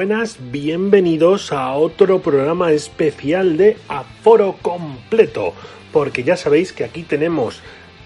[0.00, 5.52] buenas, bienvenidos a otro programa especial de Aforo Completo,
[5.92, 7.60] porque ya sabéis que aquí tenemos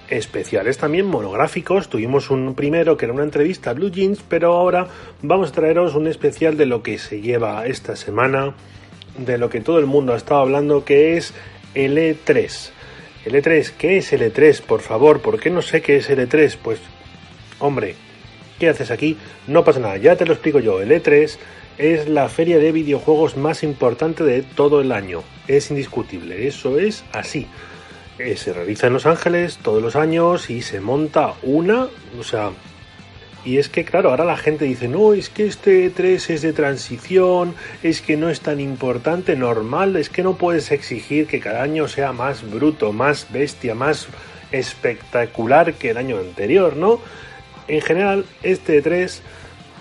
[0.08, 4.88] especiales también monográficos, tuvimos un primero que era una entrevista a Blue Jeans, pero ahora
[5.22, 8.56] vamos a traeros un especial de lo que se lleva esta semana,
[9.16, 11.32] de lo que todo el mundo ha estado hablando, que es
[11.74, 12.70] el E3.
[13.24, 14.62] El E3, ¿qué es el E3?
[14.62, 16.58] Por favor, ¿por qué no sé qué es el E3?
[16.60, 16.80] Pues,
[17.60, 17.94] hombre,
[18.58, 19.16] ¿qué haces aquí?
[19.46, 20.80] No pasa nada, ya te lo explico yo.
[20.80, 21.38] El E3
[21.78, 25.22] es la feria de videojuegos más importante de todo el año.
[25.48, 27.46] Es indiscutible, eso es así.
[28.18, 32.50] Eh, se realiza en Los Ángeles todos los años y se monta una, o sea,
[33.44, 36.52] y es que, claro, ahora la gente dice, no, es que este E3 es de
[36.54, 41.62] transición, es que no es tan importante, normal, es que no puedes exigir que cada
[41.62, 44.08] año sea más bruto, más bestia, más
[44.50, 47.00] espectacular que el año anterior, ¿no?
[47.68, 49.20] En general, este E3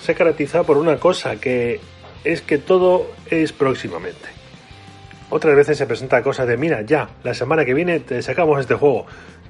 [0.03, 1.79] se caracteriza por una cosa, que
[2.25, 4.27] es que todo es próximamente.
[5.29, 8.75] Otras veces se presenta cosas de, mira, ya, la semana que viene te sacamos este
[8.75, 9.05] juego.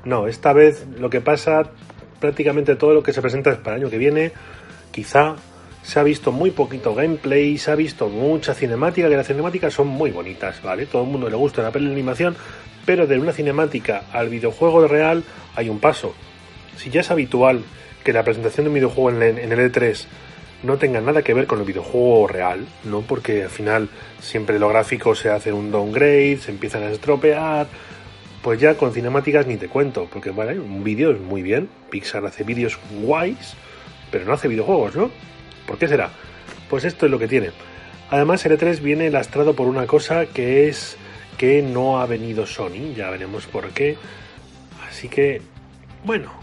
[0.06, 1.64] No, esta vez lo que pasa,
[2.20, 4.31] prácticamente todo lo que se presenta es para el año que viene.
[4.92, 5.36] Quizá
[5.81, 9.88] se ha visto muy poquito gameplay, se ha visto mucha cinemática, que las cinemáticas son
[9.88, 10.86] muy bonitas, ¿vale?
[10.86, 12.36] Todo el mundo le gusta la peli de animación,
[12.86, 15.24] pero de una cinemática al videojuego real
[15.56, 16.14] hay un paso.
[16.78, 17.64] Si ya es habitual
[18.04, 20.06] que la presentación de un videojuego en el E3
[20.64, 23.02] no tenga nada que ver con el videojuego real, ¿no?
[23.02, 27.67] Porque al final siempre los gráficos se hace un downgrade, se empiezan a estropear,
[28.42, 32.25] pues ya con cinemáticas ni te cuento, porque vale, un vídeo es muy bien, Pixar
[32.25, 33.56] hace vídeos guays,
[34.11, 35.11] pero no hace videojuegos, ¿no?
[35.67, 36.11] ¿Por qué será?
[36.69, 37.52] Pues esto es lo que tiene.
[38.09, 40.97] Además, el E3 viene lastrado por una cosa que es
[41.38, 43.97] que no ha venido Sony, ya veremos por qué.
[44.88, 45.41] Así que,
[46.03, 46.43] bueno,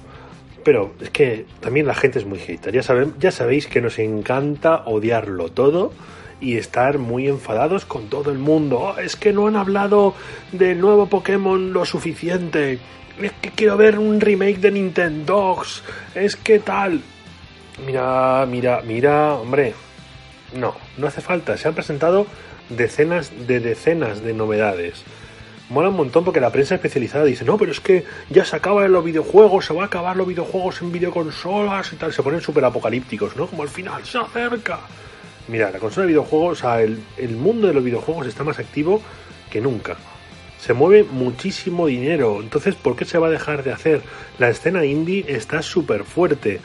[0.65, 2.73] pero es que también la gente es muy hater.
[2.73, 2.83] Ya,
[3.19, 5.93] ya sabéis que nos encanta odiarlo todo
[6.41, 8.79] y estar muy enfadados con todo el mundo.
[8.79, 10.15] Oh, es que no han hablado
[10.53, 12.79] del nuevo Pokémon lo suficiente.
[13.21, 15.63] Es que quiero ver un remake de Nintendo.
[16.15, 17.03] Es que tal.
[17.87, 19.75] Mira, mira, mira, hombre.
[20.55, 21.57] No, no hace falta.
[21.57, 22.27] Se han presentado
[22.71, 25.05] decenas de decenas de novedades
[25.71, 28.93] mola un montón porque la prensa especializada dice, no, pero es que ya se acaban
[28.93, 32.65] los videojuegos, se va a acabar los videojuegos en videoconsolas y tal, se ponen súper
[32.65, 33.47] apocalípticos, ¿no?
[33.47, 34.81] Como al final se acerca.
[35.49, 38.59] Mira, la consola de videojuegos, o sea, el, el mundo de los videojuegos está más
[38.59, 39.01] activo
[39.49, 39.97] que nunca.
[40.59, 44.03] Se mueve muchísimo dinero, entonces ¿por qué se va a dejar de hacer?
[44.39, 46.61] La escena indie está súper fuerte.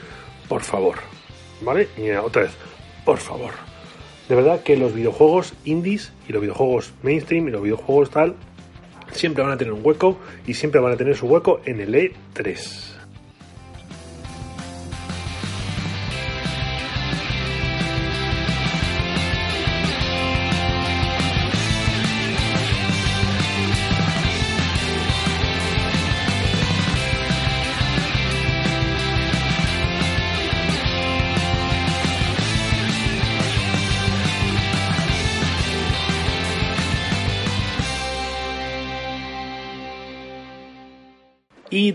[0.49, 0.97] Por favor.
[1.61, 1.87] ¿Vale?
[1.97, 2.51] Y otra vez,
[3.05, 3.51] por favor.
[4.27, 8.35] De verdad que los videojuegos indies y los videojuegos mainstream y los videojuegos tal
[9.15, 11.93] siempre van a tener un hueco y siempre van a tener su hueco en el
[11.93, 12.94] E3.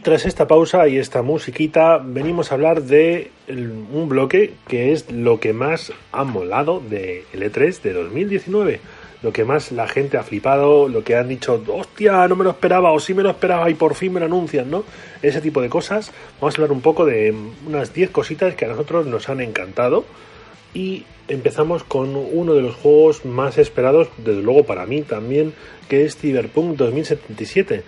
[0.03, 5.41] Tras esta pausa y esta musiquita, venimos a hablar de un bloque que es lo
[5.41, 8.81] que más ha molado de E3 de 2019.
[9.22, 12.50] Lo que más la gente ha flipado, lo que han dicho, hostia, no me lo
[12.50, 14.84] esperaba, o sí me lo esperaba y por fin me lo anuncian, ¿no?
[15.21, 16.11] Ese tipo de cosas.
[16.41, 17.34] Vamos a hablar un poco de
[17.67, 20.06] unas 10 cositas que a nosotros nos han encantado.
[20.72, 25.53] Y empezamos con uno de los juegos más esperados, desde luego para mí también,
[25.88, 27.82] que es Cyberpunk 2077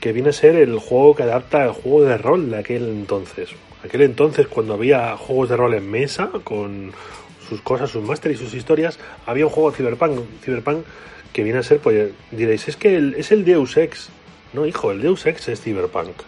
[0.00, 3.50] que viene a ser el juego que adapta el juego de rol de aquel entonces.
[3.84, 6.92] Aquel entonces, cuando había juegos de rol en mesa, con
[7.48, 10.84] sus cosas, sus máster y sus historias, había un juego Cyberpunk, Cyberpunk
[11.32, 14.08] que viene a ser, pues diréis, es que es el Deus Ex.
[14.52, 16.22] No, hijo, el Deus Ex es Cyberpunk.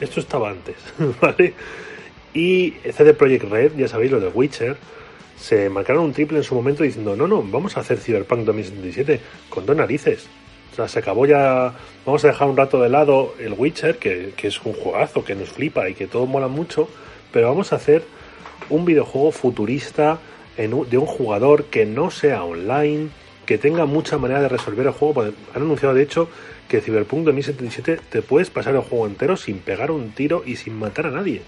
[0.00, 0.76] Esto estaba antes,
[1.20, 1.54] ¿vale?
[2.32, 4.76] Y CD Projekt Red, ya sabéis, lo de Witcher,
[5.38, 9.20] se marcaron un triple en su momento diciendo, no, no, vamos a hacer Cyberpunk 2077
[9.48, 10.26] con dos narices.
[10.74, 11.72] O sea, se acabó ya.
[12.04, 15.50] Vamos a dejar un rato de lado el Witcher, que, es un juegazo que nos
[15.50, 16.88] flipa y que todo mola mucho,
[17.30, 18.02] pero vamos a hacer
[18.70, 20.18] un videojuego futurista
[20.56, 23.10] de un jugador que no sea online,
[23.46, 25.22] que tenga mucha manera de resolver el juego.
[25.22, 26.28] Han anunciado, de hecho,
[26.66, 30.74] que Cyberpunk 2077 te puedes pasar el juego entero sin pegar un tiro y sin
[30.74, 31.42] matar a nadie.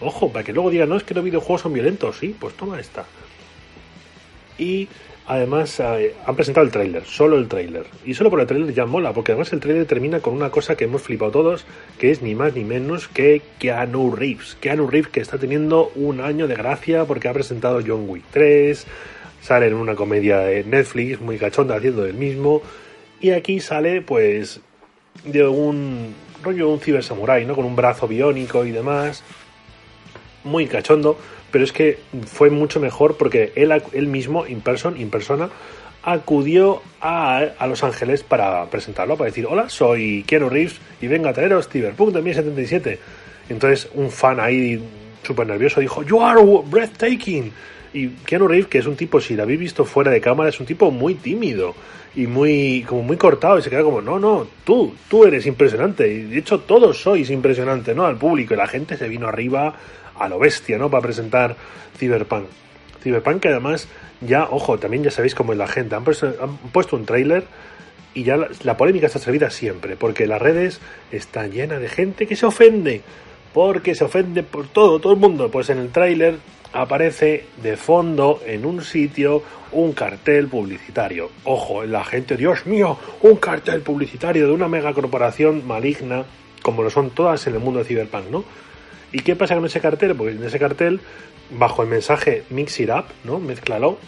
[0.00, 2.18] Ojo, para que luego digan, no, es que los videojuegos son violentos.
[2.18, 3.04] Sí, pues toma esta.
[4.58, 4.88] Y
[5.28, 7.84] Además, eh, han presentado el tráiler, solo el tráiler.
[8.06, 10.74] Y solo por el tráiler ya mola, porque además el tráiler termina con una cosa
[10.74, 11.66] que hemos flipado todos,
[11.98, 14.56] que es ni más ni menos que Keanu Reeves.
[14.58, 18.86] Keanu Reeves que está teniendo un año de gracia porque ha presentado John Wick 3,
[19.42, 22.62] sale en una comedia de Netflix muy cachonda haciendo el mismo
[23.20, 24.62] y aquí sale pues
[25.24, 27.54] de un rollo un ciber samurai, ¿no?
[27.54, 29.22] Con un brazo biónico y demás.
[30.42, 31.18] Muy cachondo,
[31.50, 35.50] pero es que fue mucho mejor porque él, él mismo, in person, in persona,
[36.02, 41.28] acudió a, a, Los Ángeles para presentarlo, para decir, hola, soy Keanu Reeves y vengo
[41.28, 42.98] a traeros Cyberpunk 2077.
[43.48, 44.82] Entonces un fan ahí
[45.22, 47.52] súper nervioso dijo, You are breathtaking.
[47.98, 50.60] Y Keanu Reeves, que es un tipo, si lo habéis visto fuera de cámara, es
[50.60, 51.74] un tipo muy tímido
[52.14, 56.08] y muy como muy cortado y se queda como no no tú tú eres impresionante
[56.08, 58.54] y de hecho todos sois impresionantes no al público.
[58.54, 59.74] Y la gente se vino arriba
[60.16, 61.56] a lo bestia no para presentar
[61.98, 62.46] Cyberpunk.
[63.02, 63.88] Cyberpunk que además
[64.20, 65.96] ya ojo también ya sabéis cómo es la gente.
[65.96, 67.44] Han puesto, un tráiler
[68.14, 70.80] y ya la, la, polémica está servida siempre porque las redes
[71.10, 73.02] están llenas de gente que se ofende
[73.52, 75.50] porque se ofende por todo todo el mundo.
[75.50, 76.38] Pues en el tráiler
[76.72, 79.42] aparece de fondo en un sitio
[79.72, 81.30] un cartel publicitario.
[81.44, 86.24] Ojo, la gente, Dios mío, un cartel publicitario de una megacorporación maligna,
[86.62, 88.44] como lo son todas en el mundo de Cyberpunk, ¿no?
[89.12, 90.14] ¿Y qué pasa con ese cartel?
[90.14, 91.00] Pues en ese cartel,
[91.50, 93.38] bajo el mensaje Mix It Up, ¿no?
[93.38, 93.98] Mezclalo,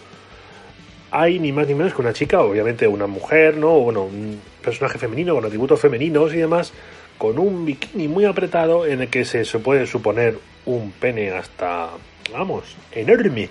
[1.10, 3.74] hay ni más ni menos que una chica, obviamente una mujer, ¿no?
[3.74, 6.72] O bueno, un personaje femenino con atributos femeninos y demás,
[7.18, 11.90] con un bikini muy apretado en el que se puede suponer un pene hasta,
[12.32, 13.48] vamos, enorme.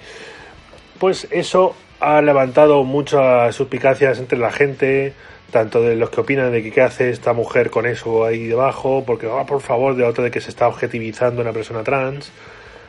[1.00, 5.14] Pues eso ha levantado muchas suspicacias entre la gente,
[5.52, 9.04] tanto de los que opinan de que qué hace esta mujer con eso ahí debajo,
[9.06, 12.32] porque va por favor, de otro de que se está objetivizando una persona trans,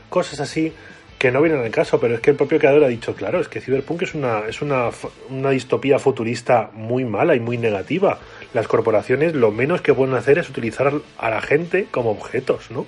[0.09, 0.73] cosas así
[1.21, 3.49] que no vienen al caso, pero es que el propio creador ha dicho, claro, es
[3.49, 4.89] que Cyberpunk es una, es una,
[5.29, 8.19] una distopía futurista muy mala y muy negativa.
[8.55, 12.87] Las corporaciones lo menos que pueden hacer es utilizar a la gente como objetos, ¿no?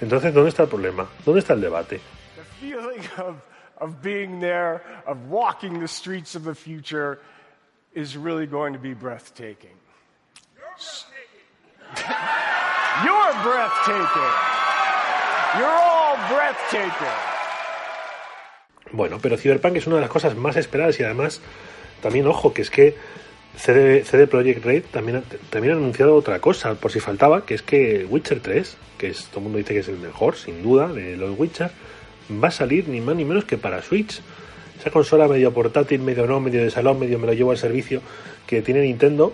[0.00, 1.06] Entonces, ¿dónde está el problema?
[1.26, 2.00] ¿Dónde está el debate?
[3.78, 7.18] Of being there, of walking the streets of the future,
[7.94, 9.76] is really going to be breathtaking.
[13.04, 14.32] You're breathtaking.
[15.58, 17.16] You're all breathtaking.
[18.92, 21.40] Bueno, pero Cyberpunk es una de las cosas más esperadas y además,
[22.00, 22.96] también ojo, que es que
[23.56, 27.62] CD, CD Projekt Red también, también ha anunciado otra cosa, por si faltaba, que es
[27.62, 30.88] que Witcher 3, que es, todo el mundo dice que es el mejor, sin duda,
[30.88, 31.70] de los Witcher,
[32.30, 34.20] va a salir ni más ni menos que para Switch.
[34.78, 38.00] Esa consola medio portátil, medio no, medio de salón, medio me lo llevo al servicio
[38.46, 39.32] que tiene Nintendo,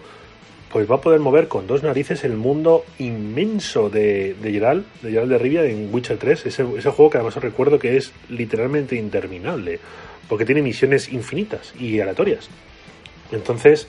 [0.70, 5.28] pues va a poder mover con dos narices el mundo inmenso de, de de Geralt
[5.28, 6.46] de Rivia en Witcher 3.
[6.46, 9.78] Ese, ese juego que además os recuerdo que es literalmente interminable,
[10.28, 12.48] porque tiene misiones infinitas y aleatorias.
[13.32, 13.86] Entonces,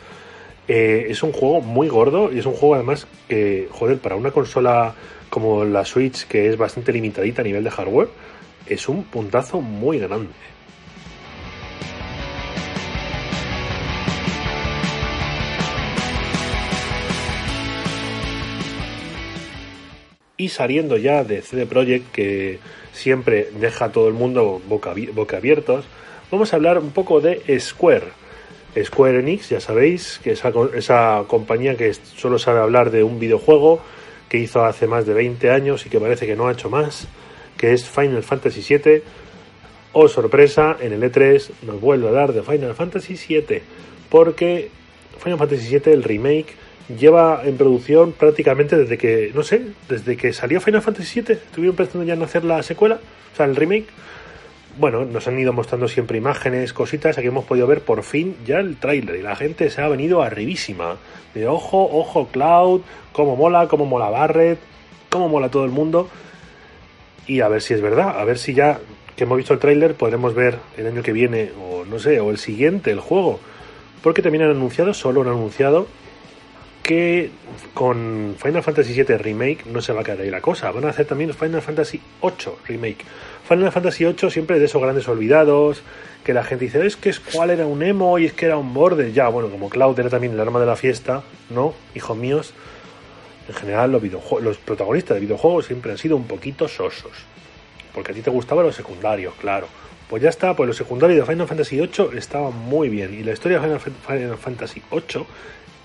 [0.68, 4.32] eh, es un juego muy gordo y es un juego además que, joder, para una
[4.32, 4.96] consola
[5.30, 8.10] como la Switch, que es bastante limitadita a nivel de hardware,
[8.68, 10.34] es un puntazo muy grande.
[20.36, 22.60] Y saliendo ya de CD Projekt, que
[22.92, 25.86] siempre deja a todo el mundo boca, boca abiertos,
[26.32, 28.24] vamos a hablar un poco de Square.
[28.84, 33.82] Square Enix, ya sabéis, que esa, esa compañía que solo sabe hablar de un videojuego
[34.28, 37.08] que hizo hace más de 20 años y que parece que no ha hecho más
[37.58, 39.02] que es Final Fantasy VII.
[39.94, 43.62] Oh, sorpresa, en el E3 nos vuelve a dar de Final Fantasy VII,
[44.10, 44.70] porque
[45.20, 46.56] Final Fantasy VII, el remake,
[46.98, 51.76] lleva en producción prácticamente desde que, no sé, desde que salió Final Fantasy VII, estuvieron
[51.76, 53.00] pensando ya en hacer la secuela,
[53.34, 53.88] o sea, el remake.
[54.76, 58.58] Bueno, nos han ido mostrando siempre imágenes, cositas, aquí hemos podido ver por fin ya
[58.58, 60.98] el tráiler y la gente se ha venido arribísima.
[61.36, 62.82] De ojo, ojo Cloud,
[63.12, 64.58] cómo mola, cómo mola Barret,
[65.10, 66.10] cómo mola todo el mundo
[67.28, 68.80] y a ver si es verdad, a ver si ya
[69.16, 72.32] que hemos visto el tráiler podremos ver el año que viene o no sé, o
[72.32, 73.40] el siguiente el juego.
[74.02, 75.88] Porque también han anunciado, solo han anunciado
[76.82, 77.32] que
[77.74, 80.70] con Final Fantasy VII Remake no se va a quedar ahí la cosa.
[80.72, 83.06] Van a hacer también Final Fantasy VIII Remake.
[83.48, 85.82] Final Fantasy VIII siempre de esos grandes olvidados,
[86.26, 88.58] que la gente dice, es que es cuál era un emo y es que era
[88.58, 89.14] un borde.
[89.14, 91.74] Ya, bueno, como Cloud era también el arma de la fiesta, ¿no?
[91.96, 92.54] Hijos míos
[93.48, 94.02] en general los,
[94.42, 97.12] los protagonistas de videojuegos siempre han sido un poquito sosos.
[97.94, 99.68] Porque a ti te gustaban los secundarios, claro.
[100.10, 103.14] Pues ya está, pues los secundarios de Final Fantasy VIII estaban muy bien.
[103.14, 105.26] Y la historia de Final Fantasy VIII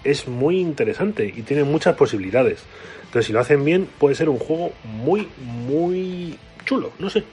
[0.04, 2.60] es muy interesante y tiene muchas posibilidades.
[3.04, 6.92] Entonces, si lo hacen bien, puede ser un juego muy, muy chulo.
[6.98, 7.24] No sé,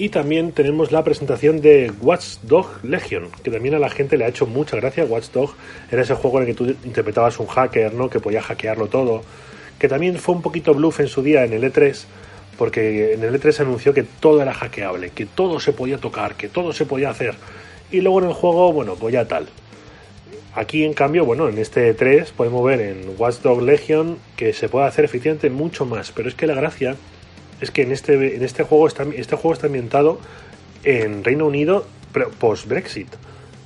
[0.00, 4.28] Y también tenemos la presentación de Watchdog Legion, que también a la gente le ha
[4.28, 5.04] hecho mucha gracia.
[5.04, 5.54] Watchdog
[5.90, 8.08] era ese juego en el que tú interpretabas un hacker, ¿no?
[8.08, 9.22] Que podía hackearlo todo.
[9.76, 12.04] Que también fue un poquito bluff en su día en el E3,
[12.56, 16.36] porque en el E3 se anunció que todo era hackeable, que todo se podía tocar,
[16.36, 17.34] que todo se podía hacer.
[17.90, 19.48] Y luego en el juego, bueno, pues ya tal.
[20.54, 24.86] Aquí, en cambio, bueno, en este E3 podemos ver en Watchdog Legion que se puede
[24.86, 26.94] hacer efectivamente mucho más, pero es que la gracia
[27.60, 30.18] es que en este, en este juego está, este juego está ambientado
[30.84, 31.86] en Reino Unido
[32.38, 33.08] post-Brexit.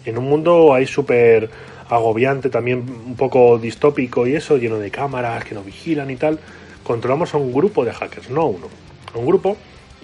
[0.05, 1.51] En un mundo ahí súper
[1.89, 6.39] agobiante, también un poco distópico y eso, lleno de cámaras que nos vigilan y tal.
[6.83, 8.67] Controlamos a un grupo de hackers, no a uno,
[9.15, 9.57] a un grupo,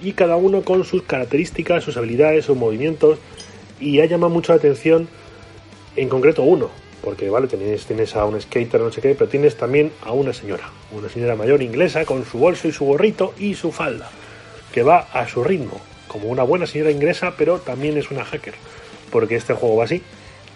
[0.02, 3.18] y cada uno con sus características, sus habilidades, sus movimientos,
[3.80, 5.08] y ha llamado mucho la atención,
[5.96, 6.70] en concreto uno,
[7.02, 10.32] porque vale, tienes, tienes a un skater, no sé qué, pero tienes también a una
[10.32, 14.10] señora, una señora mayor inglesa con su bolso y su gorrito y su falda,
[14.72, 18.54] que va a su ritmo, como una buena señora inglesa, pero también es una hacker,
[19.10, 20.02] porque este juego va así.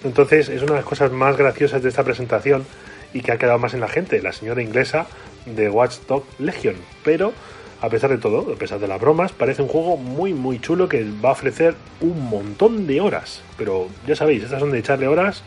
[0.05, 2.67] Entonces es una de las cosas más graciosas de esta presentación
[3.15, 5.07] y que ha quedado más en la gente, la señora inglesa
[5.47, 6.77] de Watchdog Legion.
[7.05, 7.33] Pero
[7.81, 10.89] a pesar de todo, a pesar de las bromas, parece un juego muy muy chulo
[10.89, 13.43] que va a ofrecer un montón de horas.
[13.57, 15.43] Pero ya sabéis, estas son de echarle horas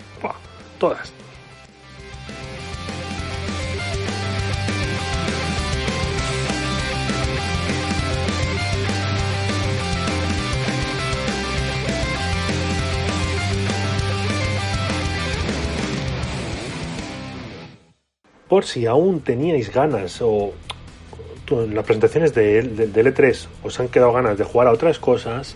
[0.78, 1.14] todas.
[18.48, 20.54] Por si aún teníais ganas o
[21.52, 25.56] en las presentaciones de, de, E3 os han quedado ganas de jugar a otras cosas,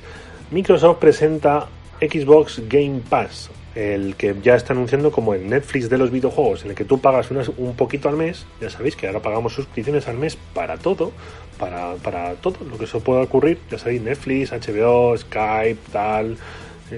[0.52, 1.68] Microsoft presenta
[2.00, 3.50] Xbox Game Pass,
[3.80, 7.00] el que ya está anunciando como el Netflix de los videojuegos, en el que tú
[7.00, 11.14] pagas un poquito al mes, ya sabéis que ahora pagamos suscripciones al mes para todo,
[11.58, 16.38] para, para todo lo que se pueda ocurrir, ya sabéis, Netflix, HBO, Skype, tal,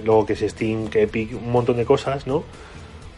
[0.03, 2.43] luego que es Steam, que Epic, un montón de cosas, ¿no?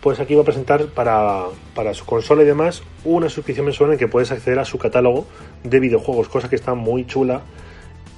[0.02, 3.98] Pues aquí va a presentar para, para su consola y demás una suscripción mensual en
[3.98, 5.26] que puedes acceder a su catálogo
[5.64, 7.44] de videojuegos, cosa que está muy chula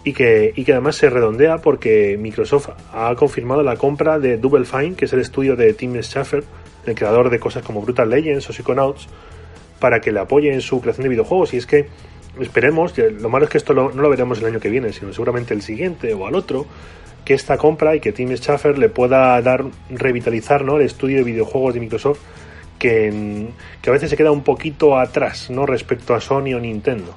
[0.06, 4.64] y que, y que además se redondea porque Microsoft ha confirmado la compra de Double
[4.64, 6.44] Fine, que es el estudio de Tim Schafer,
[6.86, 9.08] el creador de cosas como Brutal Legends o Psychonauts,
[9.80, 11.56] para que le apoye en su creación de videojuegos.
[11.56, 11.88] Y es que
[12.40, 15.56] esperemos, lo malo es que esto no lo veremos el año que viene, sino seguramente
[15.56, 16.68] el siguiente o al otro,
[17.26, 20.76] que esta compra y que Tim Schafer le pueda dar, revitalizar ¿no?
[20.76, 22.20] el estudio de videojuegos de Microsoft,
[22.78, 23.48] que,
[23.82, 25.66] que a veces se queda un poquito atrás ¿no?
[25.66, 27.16] respecto a Sony o Nintendo.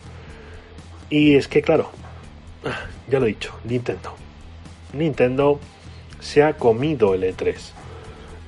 [1.11, 1.91] Y es que, claro,
[3.09, 4.15] ya lo he dicho, Nintendo.
[4.93, 5.61] Nintendo
[6.21, 7.55] se ha comido el E3.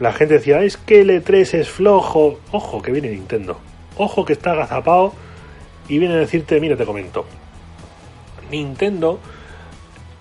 [0.00, 2.41] La gente decía, es que el E3 es flojo.
[2.53, 3.61] Ojo que viene Nintendo.
[3.97, 5.12] Ojo que está agazapado
[5.89, 7.27] y viene a decirte, mira, te comento.
[8.50, 9.21] Nintendo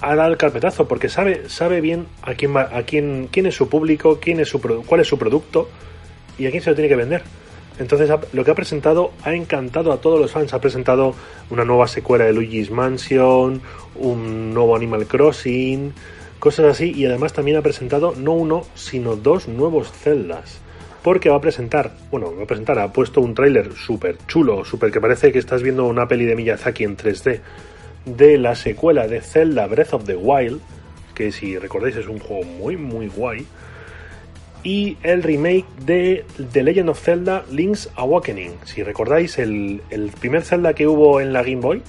[0.01, 3.69] ha dado el carpetazo porque sabe, sabe bien a quién, a quién, quién es su
[3.69, 5.69] público, quién es su, cuál es su producto
[6.37, 7.23] y a quién se lo tiene que vender.
[7.79, 10.53] Entonces lo que ha presentado ha encantado a todos los fans.
[10.53, 11.15] Ha presentado
[11.49, 13.61] una nueva secuela de Luigi's Mansion,
[13.95, 15.93] un nuevo Animal Crossing,
[16.39, 16.91] cosas así.
[16.93, 20.59] Y además también ha presentado no uno, sino dos nuevos Zeldas.
[21.01, 24.91] Porque va a presentar, bueno, va a presentar, ha puesto un tráiler súper chulo, súper
[24.91, 27.39] que parece que estás viendo una peli de Miyazaki en 3D,
[28.05, 30.59] de la secuela de Zelda Breath of the Wild,
[31.15, 33.47] que si recordáis es un juego muy, muy guay
[34.63, 38.53] y el remake de The Legend of Zelda Link's Awakening.
[38.65, 39.81] Si recordáis el,
[40.19, 41.81] primer Zelda que hubo en la Game Boy,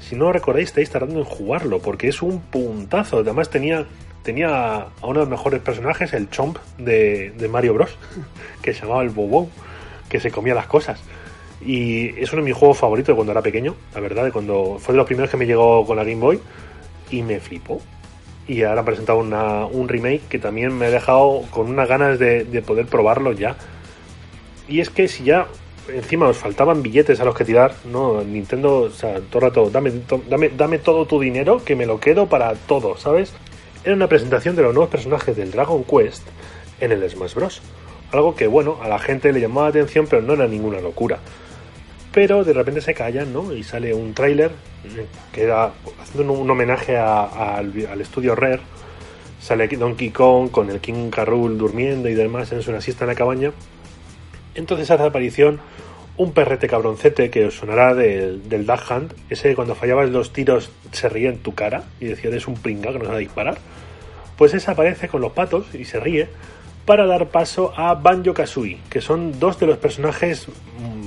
[0.00, 3.18] si no recordáis estáis tardando en jugarlo porque es un puntazo.
[3.18, 3.86] Además tenía,
[4.22, 7.96] tenía a uno de los mejores personajes, el Chomp de, Mario Bros,
[8.62, 9.48] que se llamaba el Bobo,
[10.08, 11.00] que se comía las cosas.
[11.64, 14.78] Y es uno de mis juegos favoritos de cuando era pequeño, la verdad, de cuando
[14.78, 16.38] fue de los primeros que me llegó con la Game Boy
[17.10, 17.80] y me flipó
[18.46, 22.62] y ahora han presentado un remake que también me ha dejado con unas ganas de,
[22.66, 23.56] poder probarlo ya.
[24.68, 25.46] Y es que si ya
[25.88, 29.70] encima os faltaban billetes a los que tirar, no, Nintendo, o sea, todo el rato,
[29.70, 29.92] dame,
[30.28, 33.32] dame, dame todo tu dinero que me lo quedo para todo, ¿sabes?
[33.84, 36.26] Era una presentación de los nuevos personajes del Dragon Quest
[36.80, 37.60] en el Smash Bros.
[38.12, 41.18] Algo que, bueno, a la gente le llamaba la atención, pero no era ninguna locura
[42.14, 43.52] pero de repente se callan, ¿no?
[43.52, 44.52] Y sale un tráiler
[45.32, 48.60] que haciendo un, homenaje al estudio Rare.
[49.40, 53.14] Sale Donkey Kong con el King Carroll durmiendo y demás en una siesta en la
[53.14, 53.52] cabaña.
[54.54, 55.60] Entonces hace aparición
[56.16, 60.70] un perrete cabroncete que os sonará del, del Duck Hunt, ese cuando fallabas los tiros
[60.92, 63.58] se ríe en tu cara y decía eres un pringa que nos va a disparar.
[64.38, 66.28] Pues ese aparece con los patos y se ríe
[66.84, 70.48] para dar paso a Banjo Kazooie, que son dos de los personajes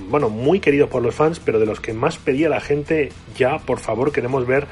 [0.09, 3.59] bueno, muy queridos por los fans, pero de los que más pedía la gente, ya
[3.59, 4.67] por favor queremos ver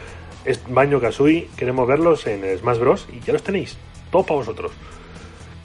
[0.69, 3.07] Baño Kazooie, queremos verlos en Smash Bros.
[3.11, 3.77] y ya los tenéis,
[4.11, 4.71] todos para vosotros.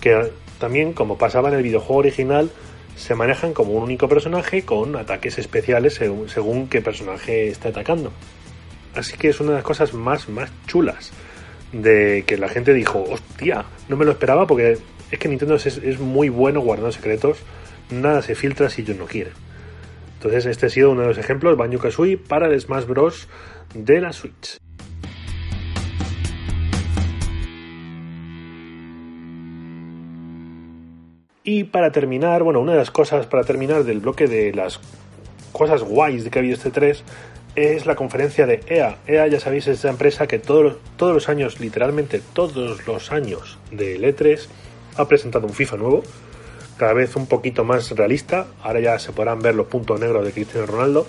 [0.00, 2.50] Que también, como pasaba en el videojuego original,
[2.96, 8.12] se manejan como un único personaje con ataques especiales según, según qué personaje está atacando.
[8.94, 11.12] Así que es una de las cosas más, más chulas
[11.72, 14.78] de que la gente dijo, hostia, no me lo esperaba porque
[15.10, 17.38] es que Nintendo es, muy bueno guardando secretos,
[17.90, 19.32] nada se filtra si ellos no quieren.
[20.14, 23.28] Entonces este ha sido uno de los ejemplos, Banjo Kazooie para el Smash Bros.
[23.74, 24.58] de la Switch.
[31.42, 34.78] Y para terminar, bueno, una de las cosas para terminar del bloque de las
[35.52, 37.02] cosas guays de que ha habido este 3
[37.56, 38.98] es la conferencia de EA.
[39.06, 43.58] EA, ya sabéis, es esa empresa que todos, todos los años, literalmente todos los años
[43.70, 44.46] del E3,
[45.00, 46.02] ha presentado un FIFA nuevo,
[46.76, 48.46] cada vez un poquito más realista.
[48.62, 51.06] Ahora ya se podrán ver los puntos negros de Cristiano Ronaldo.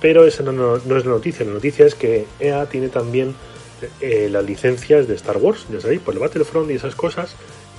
[0.00, 1.44] Pero esa no, es la noticia.
[1.44, 3.34] La noticia es que EA tiene también
[4.00, 7.34] eh, las licencias de Star Wars, ya sabéis, por el Battlefront y esas cosas.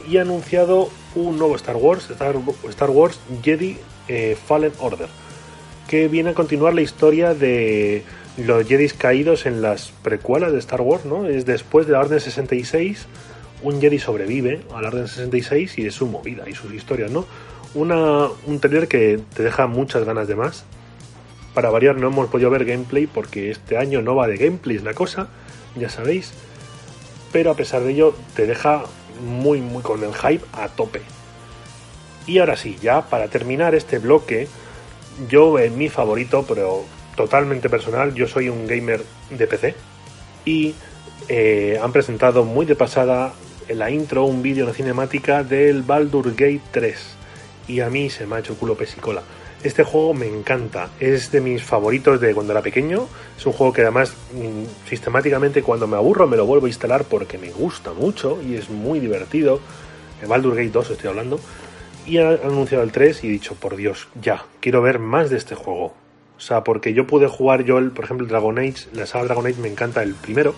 [0.10, 2.36] Y ha anunciado un nuevo Star Wars, Star,
[2.68, 5.08] Star Wars Jedi eh, Fallen Order
[5.90, 8.04] que viene a continuar la historia de
[8.38, 11.26] los Jedi caídos en las precuelas de Star Wars, ¿no?
[11.26, 13.08] Es después de la Orden 66,
[13.62, 17.26] un Jedi sobrevive a la Orden 66 y es su movida y sus historias, ¿no?
[17.76, 20.66] Un trailer que te deja muchas ganas de más.
[21.54, 24.84] Para variar no hemos podido ver gameplay porque este año no va de gameplay es
[24.84, 25.28] la cosa,
[25.76, 26.32] ya sabéis.
[27.32, 28.84] Pero a pesar de ello te deja
[29.24, 31.02] muy muy con el hype a tope.
[32.26, 34.48] Y ahora sí, ya para terminar este bloque,
[35.28, 36.86] yo en mi favorito, pero
[37.16, 39.76] totalmente personal, yo soy un gamer de PC
[40.46, 40.74] y
[41.28, 43.34] eh, han presentado muy de pasada
[43.70, 46.98] en la intro un vídeo, una cinemática del Baldur Gate 3
[47.68, 49.22] y a mí se me ha hecho culo pesicola.
[49.64, 53.72] Este juego me encanta, es de mis favoritos de cuando era pequeño, es un juego
[53.72, 57.94] que además mm, sistemáticamente cuando me aburro me lo vuelvo a instalar porque me gusta
[57.94, 59.60] mucho y es muy divertido.
[60.22, 61.40] El Baldur Gate 2 estoy hablando
[62.08, 65.38] y ha anunciado el 3 y he dicho, por Dios, ya, quiero ver más de
[65.38, 65.94] este juego.
[66.38, 69.26] O sea, porque yo pude jugar yo, el, por ejemplo, el Dragon Age, la saga
[69.26, 70.56] Dragon Age me encanta el primero,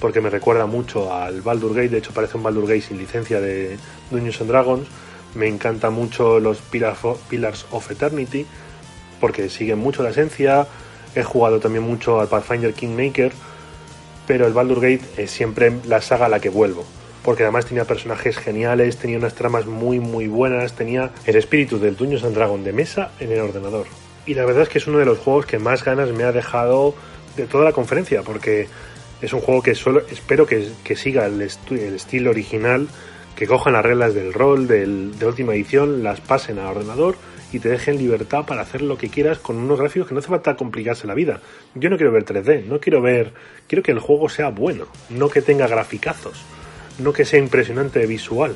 [0.00, 3.40] porque me recuerda mucho al Baldur Gate, de hecho parece un Baldur Gate sin licencia
[3.40, 3.76] de
[4.10, 4.88] Dungeons and Dragons.
[5.34, 8.46] Me encanta mucho los Pillars of Eternity,
[9.20, 10.66] porque siguen mucho la esencia.
[11.14, 13.32] He jugado también mucho al Pathfinder Kingmaker,
[14.26, 16.84] pero el Baldur Gate es siempre la saga a la que vuelvo
[17.24, 21.96] porque además tenía personajes geniales, tenía unas tramas muy muy buenas, tenía el espíritu del
[21.96, 23.86] Dungeons and Dragon de mesa en el ordenador.
[24.26, 26.32] Y la verdad es que es uno de los juegos que más ganas me ha
[26.32, 26.94] dejado
[27.36, 28.68] de toda la conferencia, porque
[29.24, 32.88] es un juego que solo espero que, siga el, estilo original,
[33.36, 37.16] que cojan las reglas del rol del, de última edición, las pasen a ordenador
[37.52, 40.28] y te dejen libertad para hacer lo que quieras con unos gráficos que no hace
[40.28, 41.40] falta complicarse la vida.
[41.74, 43.32] Yo no quiero ver 3D, no quiero ver,
[43.68, 46.44] quiero que el juego sea bueno, no que tenga graficazos
[46.98, 48.54] no que sea impresionante visual.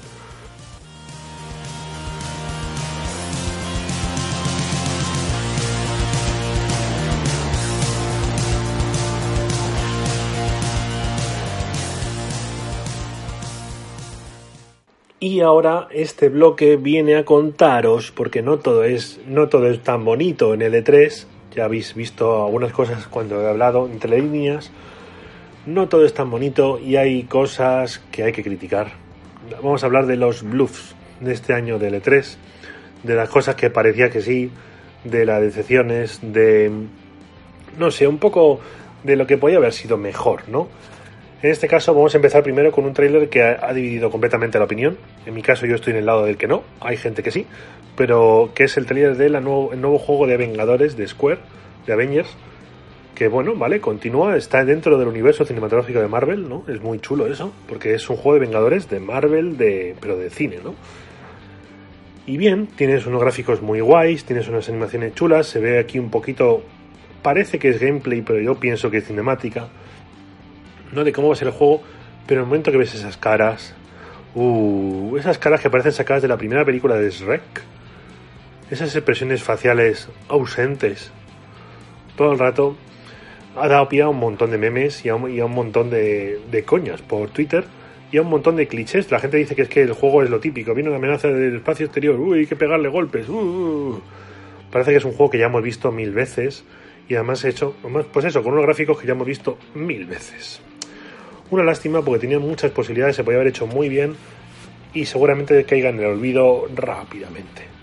[15.21, 20.05] Y ahora este bloque viene a contaros, porque no todo es, no todo es tan
[20.05, 21.27] bonito en el E3,
[21.57, 24.71] ya habéis visto algunas cosas cuando he hablado entre líneas,
[25.67, 28.93] no todo es tan bonito y hay cosas que hay que criticar.
[29.61, 32.37] Vamos a hablar de los bluffs de este año del E3,
[33.03, 34.53] de las cosas que parecía que sí,
[35.03, 36.71] de las decepciones, de...
[37.77, 38.61] no sé, un poco
[39.03, 40.69] de lo que podía haber sido mejor, ¿no?
[41.41, 44.65] En este caso vamos a empezar primero con un tráiler que ha, dividido completamente la
[44.65, 44.99] opinión.
[45.25, 47.47] En mi caso yo estoy en el lado del que no, hay gente que sí,
[47.97, 51.39] pero que es el tráiler del nuevo, juego de Vengadores de Square,
[51.87, 52.37] de Avengers,
[53.15, 56.65] que bueno, vale, continúa, está dentro del universo cinematográfico de Marvel, ¿no?
[56.67, 60.31] Es muy chulo eso, porque es un juego de Vengadores de Marvel, de, pero de
[60.31, 60.75] cine, ¿no?
[62.27, 66.11] Y bien, tienes unos gráficos muy guays, tienes unas animaciones chulas, se ve aquí un
[66.11, 66.65] poquito,
[67.23, 69.69] parece que es gameplay, pero yo pienso que es cinemática,
[70.93, 71.83] no de cómo va a ser el juego,
[72.27, 73.75] pero en el momento que ves esas caras,
[74.35, 77.43] uh, esas caras que parecen sacadas de la primera película de Shrek,
[78.71, 81.11] esas expresiones faciales ausentes,
[82.17, 82.77] todo el rato,
[83.57, 87.31] ha dado pie a un montón de memes y a un, montón de, coñas por
[87.31, 87.65] Twitter
[88.13, 89.11] y a un montón de clichés.
[89.11, 90.75] La gente dice que es que el juego es lo típico.
[90.75, 92.19] Viene una amenaza del espacio exterior.
[92.19, 93.29] Uy, hay que pegarle golpes.
[93.29, 94.03] Uh, uh.
[94.71, 96.65] Parece que es un juego que ya hemos visto mil veces.
[97.09, 97.75] Y además hecho,
[98.13, 100.61] pues eso, con unos gráficos que ya hemos visto mil veces.
[101.51, 104.17] Una lástima porque tenía muchas posibilidades, se podía haber hecho muy bien
[104.93, 107.79] y seguramente caiga en el olvido rápidamente.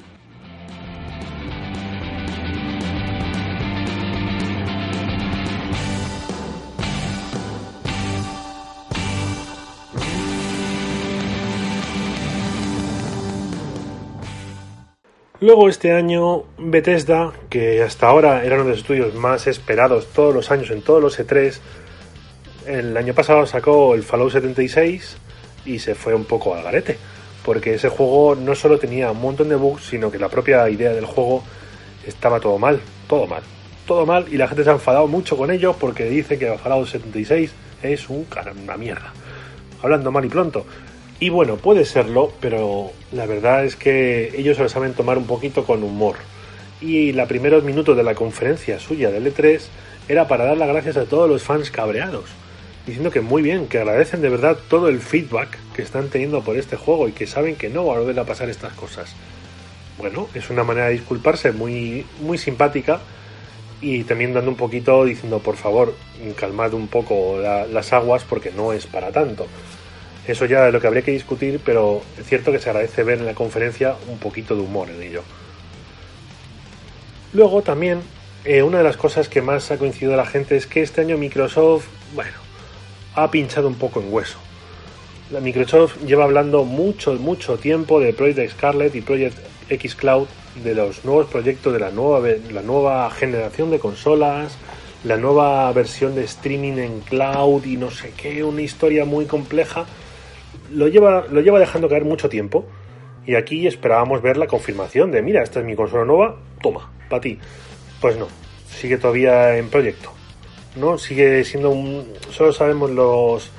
[15.42, 20.34] Luego este año Bethesda, que hasta ahora era uno de los estudios más esperados todos
[20.34, 21.60] los años en todos los E3,
[22.68, 25.18] el año pasado sacó el Fallout 76
[25.66, 26.98] y se fue un poco al garete,
[27.44, 30.92] porque ese juego no solo tenía un montón de bugs, sino que la propia idea
[30.92, 31.44] del juego
[32.06, 33.44] estaba todo mal, todo mal,
[33.86, 36.88] todo mal y la gente se ha enfadado mucho con ello porque dice que Fallout
[36.88, 37.52] 76
[37.84, 38.26] es un
[38.64, 39.14] una mierda.
[39.82, 40.66] Hablando mal y pronto,
[41.20, 45.26] y bueno, puede serlo, pero la verdad es que ellos se lo saben tomar un
[45.26, 46.16] poquito con humor.
[46.82, 49.62] Y la primeros minutos de la conferencia suya del E3
[50.10, 52.26] era para dar las gracias a todos los fans cabreados,
[52.86, 56.58] diciendo que muy bien, que agradecen de verdad todo el feedback que están teniendo por
[56.58, 59.14] este juego y que saben que no va a volver a pasar estas cosas.
[59.98, 63.00] Bueno, es una manera de disculparse muy, muy simpática
[63.82, 65.96] y también dando un poquito diciendo por favor
[66.36, 69.48] calmad un poco las aguas porque no es para tanto.
[70.28, 73.20] Eso ya es lo que habría que discutir, pero es cierto que se agradece ver
[73.20, 75.24] en la conferencia un poquito de humor en ello.
[77.34, 78.02] Luego también,
[78.44, 81.18] eh, una de las cosas que más ha coincidido la gente es que este año
[81.18, 82.45] Microsoft, bueno,
[83.16, 84.38] ha pinchado un poco en hueso.
[85.32, 89.38] La Microsoft lleva hablando mucho, mucho tiempo de Project Scarlet y Project
[89.70, 90.28] X Cloud,
[90.64, 94.58] de los nuevos proyectos de la nueva, la nueva generación de consolas,
[95.04, 99.86] la nueva versión de streaming en cloud y no sé qué, una historia muy compleja
[100.72, 102.66] lo lleva, lo lleva dejando caer mucho tiempo.
[103.26, 107.22] Y aquí esperábamos ver la confirmación de, mira, esta es mi consola nueva, toma, para
[107.22, 107.40] ti.
[108.00, 108.28] Pues no,
[108.68, 110.12] sigue todavía en proyecto.
[110.76, 110.98] ¿No?
[110.98, 112.14] Sigue siendo un...
[112.32, 113.50] Solo sabemos los,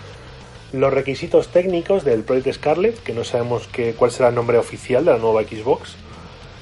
[0.72, 5.04] los requisitos técnicos del Project Scarlet, que no sabemos que, cuál será el nombre oficial
[5.04, 5.96] de la nueva Xbox.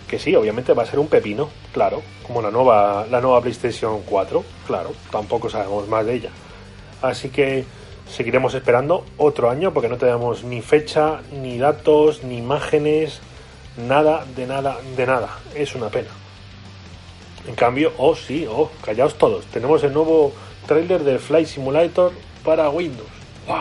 [0.08, 4.02] Que sí, obviamente va a ser un pepino, claro, como la nueva, la nueva PlayStation
[4.02, 6.30] 4, claro, tampoco sabemos más de ella.
[7.02, 7.64] Así que
[8.08, 13.20] seguiremos esperando otro año porque no tenemos ni fecha, ni datos, ni imágenes,
[13.76, 15.38] nada, de nada, de nada.
[15.54, 16.23] Es una pena.
[17.46, 19.44] En cambio, oh sí, oh, callaos todos.
[19.46, 20.32] Tenemos el nuevo
[20.66, 23.08] trailer de Flight Simulator para Windows.
[23.46, 23.56] ¡Wow!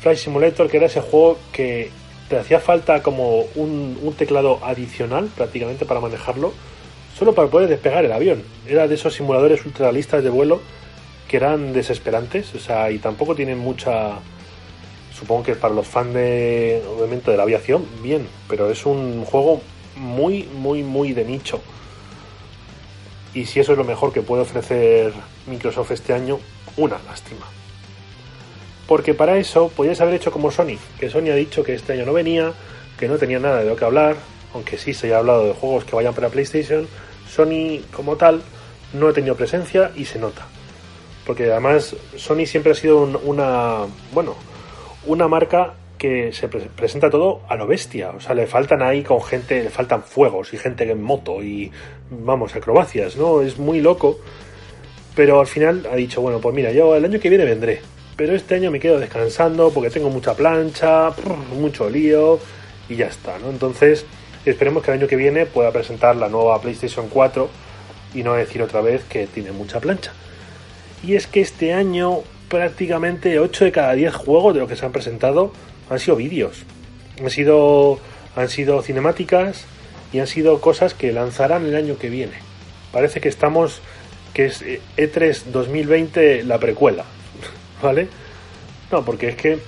[0.00, 1.90] Flight Simulator, que era ese juego que
[2.28, 6.52] te hacía falta como un, teclado adicional prácticamente para manejarlo,
[7.18, 8.42] solo para poder despegar el avión.
[8.66, 10.60] Era de esos simuladores ultralistas de vuelo
[11.28, 14.18] que eran desesperantes, o sea, y tampoco tienen mucha.
[15.14, 19.60] Supongo que para los fans de, obviamente, de la aviación, bien, pero es un juego
[19.96, 21.60] muy, muy, muy de nicho.
[23.34, 25.12] Y si eso es lo mejor que puede ofrecer
[25.46, 26.38] Microsoft este año,
[26.76, 27.46] una lástima.
[28.86, 32.04] Porque para eso podías haber hecho como Sony, que Sony ha dicho que este año
[32.04, 32.52] no venía,
[32.98, 34.16] que no tenía nada de lo que hablar,
[34.54, 36.86] aunque sí se haya hablado de juegos que vayan para PlayStation,
[37.30, 38.42] Sony como tal
[38.92, 40.46] no ha tenido presencia y se nota
[41.26, 44.34] porque además Sony siempre ha sido una, bueno,
[45.06, 49.22] una marca que se presenta todo a lo bestia, o sea, le faltan ahí con
[49.22, 51.70] gente, le faltan fuegos y gente en moto y,
[52.20, 53.42] vamos, acrobacias, ¿no?
[53.42, 54.18] Es muy loco,
[55.14, 57.80] pero al final ha dicho, bueno, pues mira, yo el año que viene vendré,
[58.16, 61.10] pero este año me quedo descansando porque tengo mucha plancha,
[61.58, 62.38] mucho lío
[62.88, 63.50] y ya está, ¿no?
[63.50, 64.04] Entonces,
[64.44, 67.48] esperemos que el año que viene pueda presentar la nueva PlayStation 4
[68.14, 70.12] y no decir otra vez que tiene mucha plancha.
[71.02, 74.84] Y es que este año prácticamente 8 de cada 10 juegos de los que se
[74.84, 75.52] han presentado
[75.88, 76.64] han sido vídeos.
[77.20, 77.98] Han sido,
[78.36, 79.64] han sido cinemáticas
[80.12, 82.34] y han sido cosas que lanzarán el año que viene.
[82.92, 83.80] Parece que estamos,
[84.34, 84.62] que es
[84.96, 87.04] E3 2020 la precuela,
[87.82, 88.08] ¿vale?
[88.90, 89.58] No, porque es que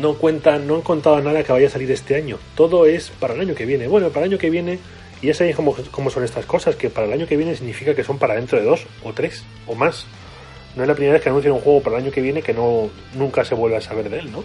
[0.00, 2.38] no cuentan, no han contado nada que vaya a salir este año.
[2.54, 3.88] Todo es para el año que viene.
[3.88, 4.78] Bueno, para el año que viene,
[5.20, 7.94] y ya sabéis cómo, cómo son estas cosas, que para el año que viene significa
[7.94, 10.06] que son para dentro de dos o tres o más
[10.76, 12.54] no es la primera vez que anuncian un juego para el año que viene que
[12.54, 14.44] no nunca se vuelve a saber de él, ¿no?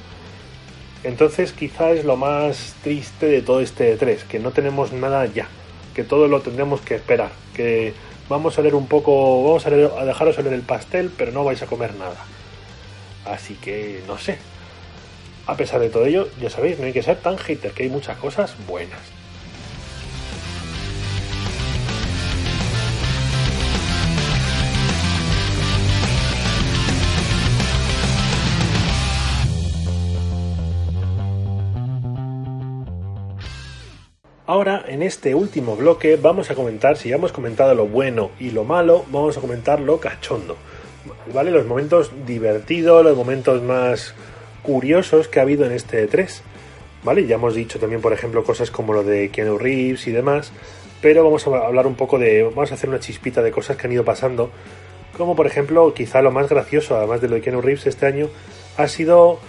[1.08, 5.48] Entonces quizá es lo más triste de todo este E3, que no tenemos nada ya,
[5.96, 7.94] que todo lo tendremos que esperar, que
[8.28, 11.66] vamos a leer un poco, vamos a, dejaros oler el pastel, pero no vais a
[11.66, 12.18] comer nada.
[13.24, 14.38] Así que no sé.
[15.46, 17.90] A pesar de todo ello, ya sabéis, no hay que ser tan hater, que hay
[17.90, 19.00] muchas cosas buenas.
[34.50, 38.52] Ahora, en este último bloque, vamos a comentar, si ya hemos comentado lo bueno y
[38.52, 40.56] lo malo, vamos a comentar lo cachondo.
[41.34, 41.52] ¿Vale?
[41.52, 44.16] Los momentos divertidos, los momentos más
[44.64, 46.40] curiosos que ha habido en este E3.
[47.04, 47.28] ¿Vale?
[47.28, 50.54] Ya hemos dicho también, por ejemplo, cosas como lo de Keanu Reeves y demás.
[51.02, 52.44] Pero vamos a hablar un poco de.
[52.44, 54.50] Vamos a hacer una chispita de cosas que han ido pasando.
[55.18, 58.30] Como por ejemplo, quizá lo más gracioso, además de lo de Keanu Reeves este año,
[58.78, 59.40] ha sido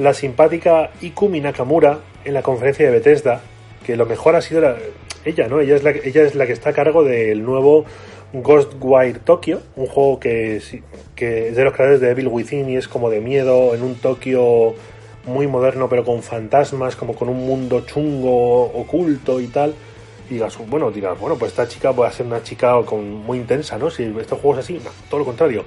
[0.00, 3.40] la simpática Ikumi Nakamura en la conferencia de Bethesda,
[3.88, 4.76] que lo mejor ha sido
[5.24, 5.60] ella, ¿no?
[5.60, 7.86] Ella es la, ella es la que está a cargo del nuevo
[8.34, 10.60] Ghostwire Tokyo, un juego que,
[11.14, 13.94] que es de los creadores de Evil Within y es como de miedo en un
[13.94, 14.74] Tokio
[15.24, 19.72] muy moderno pero con fantasmas, como con un mundo chungo, oculto y tal.
[20.28, 23.78] Y digas, bueno, digas, bueno, pues esta chica puede ser una chica con, muy intensa,
[23.78, 23.88] ¿no?
[23.88, 25.64] Si estos juegos así, no, todo lo contrario.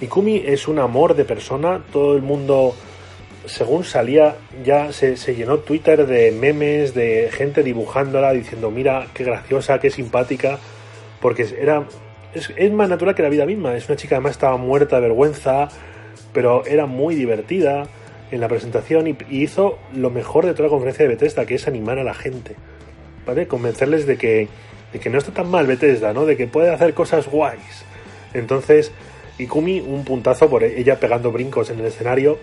[0.00, 2.76] Ikumi es un amor de persona, todo el mundo,
[3.46, 9.24] según salía, ya se, se llenó Twitter de memes, de gente dibujándola, diciendo, mira, qué
[9.24, 10.58] graciosa, qué simpática
[11.20, 11.84] porque era
[12.34, 13.76] es, más natural que la vida misma.
[13.76, 15.68] Es una chica además estaba muerta de vergüenza,
[16.32, 17.88] pero era muy divertida
[18.30, 21.66] en la presentación y, hizo lo mejor de toda la conferencia de Bethesda, que es
[21.66, 22.54] animar a la gente,
[23.26, 23.46] ¿vale?
[23.46, 24.48] Convencerles de que,
[24.92, 26.26] de que no está tan mal Bethesda, ¿no?
[26.26, 27.84] De que puede hacer cosas guays.
[28.34, 28.92] Entonces,
[29.38, 32.38] Ikumi, un puntazo por ella pegando brincos en el escenario,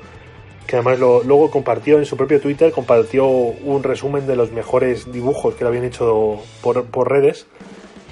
[0.68, 5.12] que además lo, luego compartió en su propio Twitter, compartió un resumen de los mejores
[5.12, 7.48] dibujos que le habían hecho por, por redes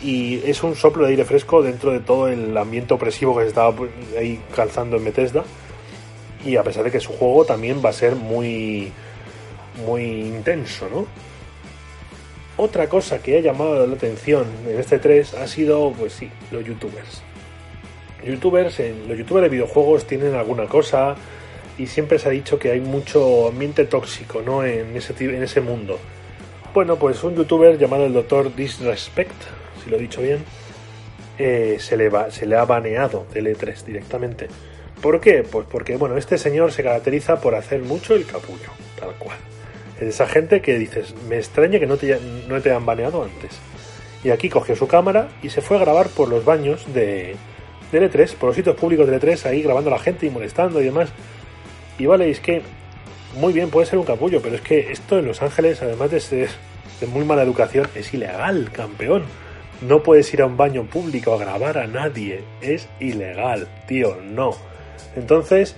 [0.03, 3.49] y es un soplo de aire fresco dentro de todo el ambiente opresivo que se
[3.49, 3.73] estaba
[4.17, 5.43] ahí calzando en Bethesda
[6.43, 8.91] y a pesar de que su juego también va a ser muy
[9.85, 11.05] muy intenso, ¿no?
[12.57, 16.63] Otra cosa que ha llamado la atención en este 3 ha sido, pues sí, los
[16.65, 17.23] youtubers.
[18.23, 21.15] Youtubers, los youtubers de videojuegos tienen alguna cosa
[21.77, 24.63] y siempre se ha dicho que hay mucho ambiente tóxico, ¿no?
[24.63, 25.99] En ese, en ese mundo.
[26.73, 29.35] Bueno, pues un youtuber llamado el Doctor Disrespect,
[29.83, 30.43] si lo he dicho bien,
[31.37, 34.47] eh, se, le va, se le ha baneado del E3 directamente.
[35.01, 35.43] ¿Por qué?
[35.43, 39.37] Pues porque, bueno, este señor se caracteriza por hacer mucho el capullo, tal cual.
[39.97, 43.59] Es esa gente que dices, me extraña que no te, no te han baneado antes.
[44.23, 47.35] Y aquí cogió su cámara y se fue a grabar por los baños de,
[47.91, 50.79] del E3, por los sitios públicos del E3, ahí grabando a la gente y molestando
[50.79, 51.09] y demás.
[52.01, 52.63] Y vale, es que
[53.39, 56.19] muy bien puede ser un capullo, pero es que esto en Los Ángeles, además de
[56.19, 56.49] ser
[56.99, 59.23] de muy mala educación, es ilegal, campeón.
[59.81, 62.43] No puedes ir a un baño público a grabar a nadie.
[62.59, 64.55] Es ilegal, tío, no.
[65.15, 65.75] Entonces,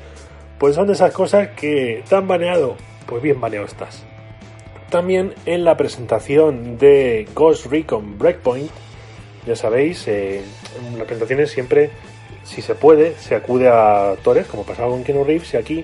[0.59, 2.77] pues son de esas cosas que te han baneado.
[3.05, 4.05] Pues bien baneado estás.
[4.89, 8.71] También en la presentación de Ghost Recon Breakpoint,
[9.45, 10.41] ya sabéis, eh,
[10.87, 11.89] en las presentaciones siempre,
[12.45, 15.83] si se puede, se acude a actores, como pasaba con Keanu Reeves, y aquí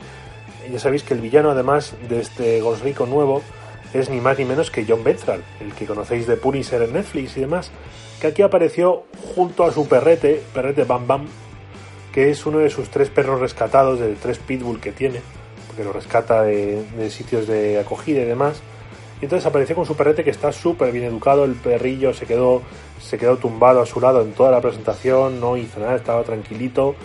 [0.72, 3.42] ya sabéis que el villano, además de este Ghost Recon nuevo,
[3.94, 7.38] es ni más ni menos que John Ventral, el que conocéis de Punisher en Netflix
[7.38, 7.72] y demás,
[8.22, 9.04] que aquí apareció
[9.36, 11.28] junto a su perrete, perrete Bam Bam,
[12.14, 15.22] que es uno de sus tres perros rescatados, de tres pitbull que tiene,
[15.68, 18.62] porque lo rescata de, sitios de acogida y demás.
[19.22, 22.62] Y entonces apareció con su perrete que está súper bien educado, el perrillo se quedó,
[23.02, 26.96] se quedó tumbado a su lado en toda la presentación, no hizo nada, estaba tranquilito.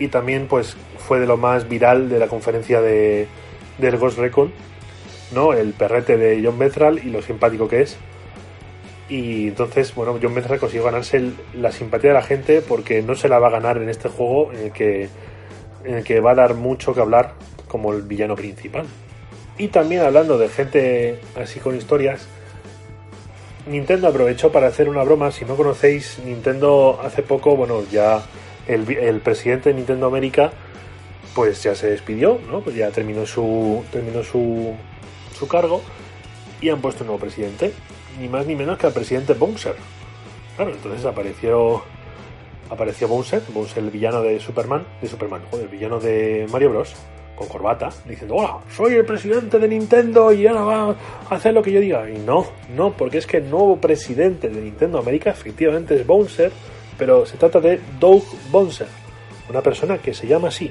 [0.00, 3.28] Y también pues fue de lo más viral de la conferencia de,
[3.78, 4.52] del Ghost Recon,
[5.32, 5.52] ¿no?
[5.52, 7.96] El perrete de John Bethral y lo simpático que es.
[9.08, 13.28] Y entonces, bueno, John Bethral consiguió ganarse la simpatía de la gente porque no se
[13.28, 15.08] la va a ganar en este juego en el que,
[15.84, 17.34] en el que va a dar mucho que hablar
[17.68, 18.86] como el villano principal.
[19.58, 22.26] Y también hablando de gente así con historias,
[23.66, 25.30] Nintendo aprovechó para hacer una broma.
[25.30, 28.22] Si no conocéis, Nintendo hace poco, bueno, ya
[28.74, 30.52] el, presidente de Nintendo América,
[31.34, 32.60] pues ya se despidió, ¿no?
[32.60, 34.74] Pues ya terminó su, terminó su,
[35.36, 35.82] su cargo
[36.60, 37.72] y han puesto un nuevo presidente
[38.20, 39.74] ni más ni menos que al presidente Bowser.
[40.56, 41.82] Claro, entonces apareció
[42.70, 46.94] apareció Bowser, Bowser el villano de Superman, de Superman, el villano de Mario Bros,
[47.34, 50.96] con corbata, diciendo, hola, soy el presidente de Nintendo y ahora va
[51.30, 52.08] a hacer lo que yo diga.
[52.08, 56.52] Y no, no, porque es que el nuevo presidente de Nintendo América efectivamente es Bowser,
[57.00, 58.86] pero se trata de Doug Bowser,
[59.48, 60.70] una persona que se llama así.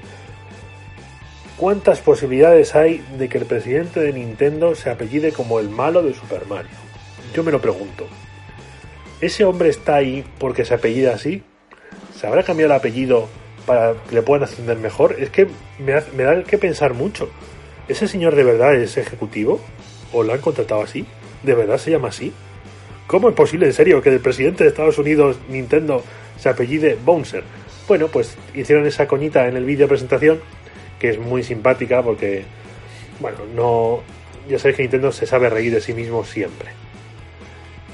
[1.58, 6.14] ¿Cuántas posibilidades hay de que el presidente de Nintendo se apellide como el malo de
[6.14, 6.70] Super Mario?
[7.34, 8.06] Yo me lo pregunto.
[9.20, 11.42] ¿Ese hombre está ahí porque se apellida así?
[12.16, 13.28] ¿Se habrá cambiado el apellido
[13.66, 15.16] para que le puedan ascender mejor?
[15.18, 15.48] Es que
[15.80, 17.32] me, da que pensar mucho.
[17.88, 19.60] ¿Ese señor de verdad es ejecutivo?
[20.14, 21.08] ¿O lo han contratado así?
[21.42, 22.32] ¿De verdad se llama así?
[23.10, 26.04] ¿Cómo es posible, en serio, que el presidente de Estados Unidos, Nintendo,
[26.38, 27.44] se apellide Bouncer?
[27.88, 30.40] Bueno, pues hicieron esa coñita en el vídeo presentación,
[31.00, 32.44] que es muy simpática porque,
[33.20, 34.02] bueno, no.
[34.48, 36.70] Ya sabéis que Nintendo se sabe reír de sí mismo siempre.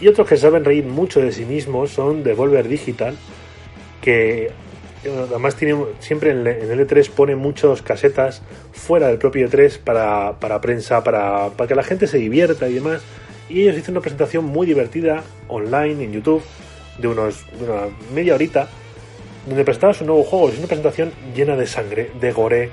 [0.01, 3.15] Y otros que saben reír mucho de sí mismos son Devolver Digital,
[4.01, 4.51] que
[5.29, 8.41] además tiene, siempre en el E3 pone muchos casetas
[8.73, 12.73] fuera del propio E3 para, para prensa, para, para, que la gente se divierta y
[12.73, 13.01] demás.
[13.49, 16.43] Y ellos hicieron una presentación muy divertida online en YouTube
[16.97, 17.81] de, unos, de una
[18.13, 18.69] media horita
[19.47, 20.49] donde presentaban su nuevo juego.
[20.49, 22.69] Es una presentación llena de sangre, de gore,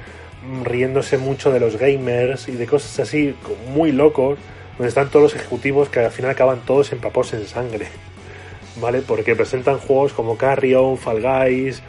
[0.65, 3.35] riéndose mucho de los gamers y de cosas así
[3.73, 4.39] muy locos
[4.79, 7.87] donde están todos los ejecutivos que al final acaban todos empapados en sangre,
[8.81, 9.03] ¿vale?
[9.03, 11.83] Porque presentan juegos como Carrion, Fall Guys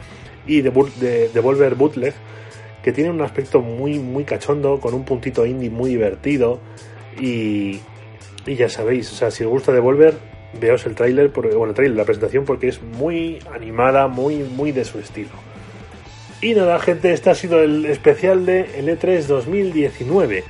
[0.46, 2.12] y Devolver Bootleg,
[2.82, 6.60] que tienen un aspecto muy, muy cachondo, con un puntito indie muy divertido
[7.18, 7.80] y,
[8.46, 10.14] y ya sabéis, o sea, si os gusta Devolver,
[10.60, 14.84] veos el tráiler, bueno, el trailer, la presentación, porque es muy animada, muy, muy de
[14.84, 15.30] su estilo.
[16.40, 20.44] Y nada, gente, este ha sido el especial de E3 2019.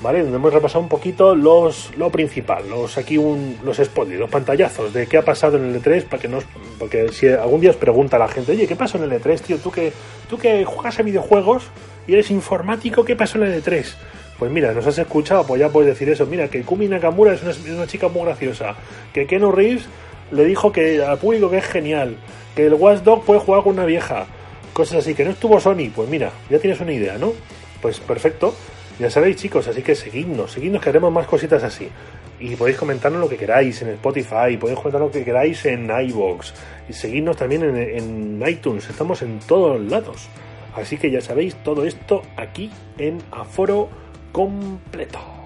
[0.00, 0.22] ¿Vale?
[0.22, 4.92] Donde hemos repasado un poquito los, lo principal, los aquí un, los spoilers, los pantallazos
[4.92, 6.44] de qué ha pasado en el E3 para que nos,
[6.78, 9.58] porque si algún día os pregunta la gente, oye, ¿qué pasó en el E3, tío?
[9.58, 9.92] Tú que,
[10.30, 11.64] tú que juegas a videojuegos
[12.06, 13.86] y eres informático, ¿qué pasó en el E3?
[14.38, 16.24] Pues mira, nos has escuchado, pues ya puedes decir eso.
[16.24, 18.76] Mira, que Kumi Nakamura es una, chica muy graciosa.
[19.12, 19.86] Que Kenu Reeves
[20.30, 22.16] le dijo que al público que es genial.
[22.54, 24.26] Que el Watchdog puede jugar con una vieja.
[24.72, 25.14] Cosas así.
[25.14, 25.90] Que no estuvo Sony.
[25.94, 27.32] Pues mira, ya tienes una idea, ¿no?
[27.82, 28.54] Pues perfecto.
[29.00, 31.88] Ya sabéis, chicos, así que seguidnos, seguidnos que haremos más cositas así.
[32.40, 36.52] Y podéis comentarnos lo que queráis en Spotify, podéis comentar lo que queráis en iVoox.
[36.88, 38.88] Y seguidnos también en, en iTunes.
[38.88, 40.28] Estamos en todos lados.
[40.74, 43.88] Así que ya sabéis todo esto aquí en Aforo
[44.38, 45.37] completo.